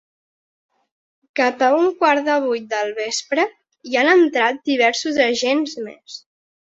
Cap 1.39 1.59
a 1.67 1.69
un 1.81 1.91
quart 1.99 2.25
de 2.29 2.37
vuit 2.45 2.65
del 2.71 2.89
vespre 3.01 3.45
hi 3.91 4.01
han 4.03 4.11
entrat 4.15 4.59
diversos 4.71 5.21
agents 5.31 5.77
més. 5.91 6.19